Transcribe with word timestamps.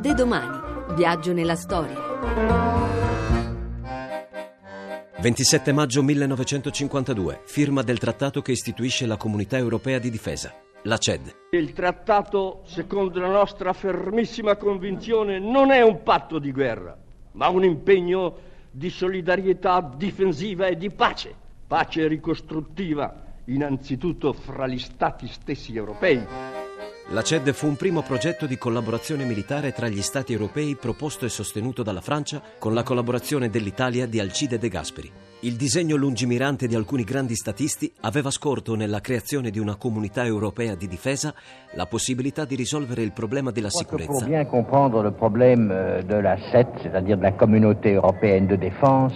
De 0.00 0.14
domani, 0.14 0.94
viaggio 0.94 1.34
nella 1.34 1.56
storia. 1.56 1.94
27 5.20 5.72
maggio 5.72 6.02
1952, 6.02 7.42
firma 7.44 7.82
del 7.82 7.98
trattato 7.98 8.40
che 8.40 8.52
istituisce 8.52 9.04
la 9.04 9.18
Comunità 9.18 9.58
Europea 9.58 9.98
di 9.98 10.08
Difesa, 10.08 10.54
la 10.84 10.96
CED. 10.96 11.34
Il 11.50 11.74
trattato, 11.74 12.62
secondo 12.64 13.20
la 13.20 13.28
nostra 13.28 13.74
fermissima 13.74 14.56
convinzione, 14.56 15.38
non 15.38 15.70
è 15.70 15.82
un 15.82 16.02
patto 16.02 16.38
di 16.38 16.50
guerra, 16.50 16.96
ma 17.32 17.48
un 17.48 17.64
impegno 17.64 18.36
di 18.70 18.88
solidarietà 18.88 19.86
difensiva 19.94 20.66
e 20.66 20.78
di 20.78 20.88
pace, 20.88 21.34
pace 21.66 22.08
ricostruttiva, 22.08 23.22
innanzitutto 23.44 24.32
fra 24.32 24.66
gli 24.66 24.78
stati 24.78 25.28
stessi 25.28 25.76
europei. 25.76 26.49
La 27.12 27.22
CED 27.22 27.52
fu 27.52 27.66
un 27.66 27.74
primo 27.74 28.02
progetto 28.02 28.46
di 28.46 28.56
collaborazione 28.56 29.24
militare 29.24 29.72
tra 29.72 29.88
gli 29.88 30.00
Stati 30.00 30.32
europei 30.32 30.76
proposto 30.76 31.24
e 31.24 31.28
sostenuto 31.28 31.82
dalla 31.82 32.00
Francia 32.00 32.40
con 32.56 32.72
la 32.72 32.84
collaborazione 32.84 33.50
dell'Italia 33.50 34.06
di 34.06 34.20
Alcide 34.20 34.58
De 34.58 34.68
Gasperi. 34.68 35.10
Il 35.40 35.56
disegno 35.56 35.96
lungimirante 35.96 36.68
di 36.68 36.76
alcuni 36.76 37.02
grandi 37.02 37.34
statisti 37.34 37.92
aveva 38.02 38.30
scorto 38.30 38.76
nella 38.76 39.00
creazione 39.00 39.50
di 39.50 39.58
una 39.58 39.74
comunità 39.74 40.24
europea 40.24 40.76
di 40.76 40.86
difesa 40.86 41.34
la 41.72 41.86
possibilità 41.86 42.44
di 42.44 42.54
risolvere 42.54 43.02
il 43.02 43.10
problema 43.10 43.50
della 43.50 43.70
sicurezza. 43.70 44.12
Pour 44.12 44.28
bien 44.28 44.46
comprendre 44.46 45.02
le 45.02 45.10
problème 45.10 45.72
euh, 45.72 46.02
de 46.04 46.20
la 46.20 46.36
CET, 46.52 46.68
c'est-à-dire 46.80 47.16
de 47.16 47.22
la 47.22 47.32
communauté 47.32 47.94
européenne 47.94 48.46
de 48.46 48.54
défense, 48.54 49.14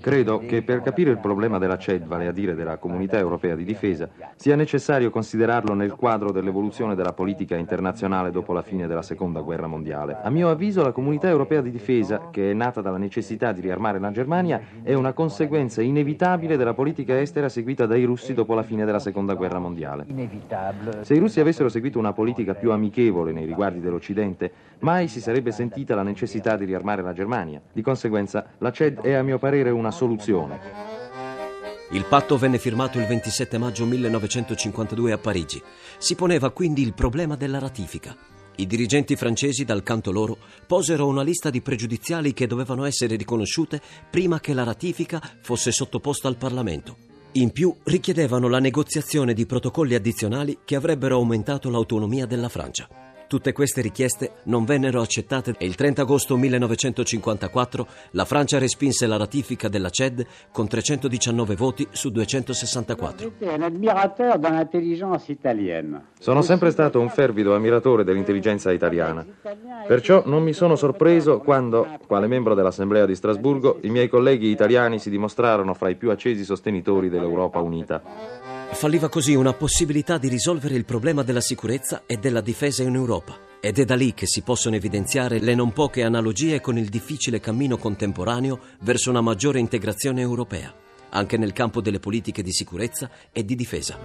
Credo 0.00 0.38
che 0.38 0.62
per 0.62 0.80
capire 0.82 1.10
il 1.10 1.18
problema 1.18 1.58
della 1.58 1.76
CED, 1.76 2.06
vale 2.06 2.26
a 2.26 2.32
dire 2.32 2.54
della 2.54 2.78
Comunità 2.78 3.18
Europea 3.18 3.54
di 3.54 3.64
Difesa, 3.64 4.08
sia 4.36 4.56
necessario 4.56 5.10
considerarlo 5.10 5.74
nel 5.74 5.94
quadro 5.94 6.32
dell'evoluzione 6.32 6.94
della 6.94 7.12
politica 7.12 7.56
internazionale 7.56 8.30
dopo 8.30 8.52
la 8.52 8.62
fine 8.62 8.86
della 8.86 9.02
Seconda 9.02 9.40
Guerra 9.40 9.66
Mondiale. 9.66 10.18
A 10.22 10.30
mio 10.30 10.48
avviso 10.48 10.82
la 10.82 10.92
Comunità 10.92 11.28
Europea 11.28 11.60
di 11.60 11.70
Difesa, 11.70 12.28
che 12.30 12.50
è 12.50 12.54
nata 12.54 12.80
dalla 12.80 12.98
necessità 12.98 13.52
di 13.52 13.60
riarmare 13.60 13.98
la 13.98 14.10
Germania, 14.10 14.60
è 14.82 14.94
una 14.94 15.12
conseguenza 15.12 15.82
inevitabile 15.82 16.56
della 16.56 16.74
politica 16.74 17.20
estera 17.20 17.48
seguita 17.48 17.86
dai 17.86 18.04
russi 18.04 18.34
dopo 18.34 18.54
la 18.54 18.62
fine 18.62 18.84
della 18.84 18.98
Seconda 18.98 19.34
Guerra 19.34 19.58
Mondiale. 19.58 20.06
Se 21.02 21.14
i 21.14 21.18
russi 21.18 21.40
avessero 21.40 21.68
seguito 21.68 21.98
una 21.98 22.12
politica 22.12 22.54
più 22.54 22.72
amichevole 22.72 23.32
nei 23.32 23.44
riguardi 23.44 23.80
dell'Occidente, 23.80 24.50
mai 24.80 25.08
si 25.08 25.20
sarebbe 25.20 25.52
sentita 25.52 25.94
la 25.94 26.02
necessità 26.02 26.56
di 26.56 26.64
riarmare 26.64 27.02
la 27.02 27.12
Germania. 27.12 27.60
Di 27.72 27.81
conseguenza, 27.82 28.46
la 28.58 28.72
CED 28.72 29.00
è 29.00 29.12
a 29.12 29.22
mio 29.22 29.38
parere 29.38 29.70
una 29.70 29.90
soluzione. 29.90 31.00
Il 31.90 32.06
patto 32.06 32.38
venne 32.38 32.58
firmato 32.58 32.98
il 32.98 33.06
27 33.06 33.58
maggio 33.58 33.84
1952 33.84 35.12
a 35.12 35.18
Parigi. 35.18 35.62
Si 35.98 36.14
poneva 36.14 36.50
quindi 36.50 36.80
il 36.80 36.94
problema 36.94 37.36
della 37.36 37.58
ratifica. 37.58 38.16
I 38.56 38.66
dirigenti 38.66 39.14
francesi, 39.16 39.64
dal 39.64 39.82
canto 39.82 40.10
loro, 40.10 40.38
posero 40.66 41.06
una 41.06 41.22
lista 41.22 41.50
di 41.50 41.60
pregiudiziali 41.60 42.32
che 42.32 42.46
dovevano 42.46 42.84
essere 42.84 43.16
riconosciute 43.16 43.80
prima 44.10 44.40
che 44.40 44.54
la 44.54 44.64
ratifica 44.64 45.20
fosse 45.42 45.70
sottoposta 45.70 46.28
al 46.28 46.36
Parlamento. 46.36 46.96
In 47.32 47.50
più 47.50 47.74
richiedevano 47.84 48.48
la 48.48 48.58
negoziazione 48.58 49.32
di 49.32 49.46
protocolli 49.46 49.94
addizionali 49.94 50.58
che 50.64 50.76
avrebbero 50.76 51.16
aumentato 51.16 51.70
l'autonomia 51.70 52.26
della 52.26 52.48
Francia. 52.48 53.11
Tutte 53.32 53.54
queste 53.54 53.80
richieste 53.80 54.32
non 54.42 54.66
vennero 54.66 55.00
accettate 55.00 55.54
e 55.56 55.64
il 55.64 55.74
30 55.74 56.02
agosto 56.02 56.36
1954 56.36 57.86
la 58.10 58.26
Francia 58.26 58.58
respinse 58.58 59.06
la 59.06 59.16
ratifica 59.16 59.68
della 59.68 59.88
CED 59.88 60.26
con 60.52 60.68
319 60.68 61.56
voti 61.56 61.88
su 61.92 62.10
264. 62.10 63.30
J'étais 63.30 63.54
un 63.56 63.62
admirateur 63.62 64.38
de 64.38 64.50
l'intelligence 64.50 65.32
italienne. 65.32 66.08
Sono 66.18 66.42
sempre 66.42 66.70
stato 66.72 67.00
un 67.00 67.08
fervido 67.08 67.54
ammiratore 67.54 68.04
dell'intelligenza 68.04 68.70
italiana. 68.70 69.24
Perciò 69.86 70.24
non 70.26 70.42
mi 70.42 70.52
sono 70.52 70.76
sorpreso 70.76 71.38
quando, 71.38 71.86
quale 72.06 72.26
membro 72.26 72.52
dell'Assemblea 72.54 73.06
di 73.06 73.14
Strasburgo, 73.14 73.78
i 73.80 73.88
miei 73.88 74.10
colleghi 74.10 74.50
italiani 74.50 74.98
si 74.98 75.08
dimostrarono 75.08 75.72
fra 75.72 75.88
i 75.88 75.96
più 75.96 76.10
accesi 76.10 76.44
sostenitori 76.44 77.08
dell'Europa 77.08 77.60
unita. 77.60 78.02
Falliva 78.72 79.08
così 79.08 79.34
una 79.34 79.52
possibilità 79.52 80.18
di 80.18 80.28
risolvere 80.28 80.74
il 80.74 80.84
problema 80.84 81.22
della 81.22 81.40
sicurezza 81.40 82.02
e 82.04 82.16
della 82.16 82.40
difesa 82.40 82.82
in 82.82 82.94
Europa. 82.94 83.38
Ed 83.60 83.78
è 83.78 83.84
da 83.84 83.94
lì 83.94 84.12
che 84.12 84.26
si 84.26 84.42
possono 84.42 84.74
evidenziare 84.74 85.38
le 85.38 85.54
non 85.54 85.72
poche 85.72 86.02
analogie 86.02 86.60
con 86.60 86.76
il 86.76 86.88
difficile 86.88 87.38
cammino 87.38 87.76
contemporaneo 87.76 88.58
verso 88.80 89.10
una 89.10 89.20
maggiore 89.20 89.60
integrazione 89.60 90.20
europea, 90.20 90.74
anche 91.10 91.36
nel 91.36 91.52
campo 91.52 91.80
delle 91.80 92.00
politiche 92.00 92.42
di 92.42 92.50
sicurezza 92.50 93.08
e 93.30 93.44
di 93.44 93.54
difesa. 93.54 93.96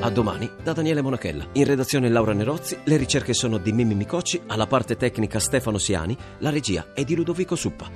A 0.00 0.10
domani 0.10 0.50
da 0.62 0.74
Daniele 0.74 1.00
Monachella. 1.00 1.48
In 1.52 1.64
redazione 1.64 2.10
Laura 2.10 2.34
Nerozzi, 2.34 2.76
le 2.84 2.98
ricerche 2.98 3.32
sono 3.32 3.56
di 3.56 3.72
Mimmi 3.72 3.94
Micocci, 3.94 4.42
alla 4.48 4.66
parte 4.66 4.98
tecnica 4.98 5.38
Stefano 5.38 5.78
Siani, 5.78 6.14
la 6.40 6.50
regia 6.50 6.92
è 6.92 7.04
di 7.04 7.14
Ludovico 7.14 7.56
Suppa. 7.56 7.90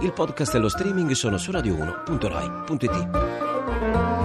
Il 0.00 0.12
podcast 0.12 0.54
e 0.54 0.58
lo 0.58 0.68
streaming 0.68 1.10
sono 1.10 1.38
su 1.38 1.50
radio1.rai.it. 1.50 3.49
Thank 3.66 4.14
you. 4.14 4.19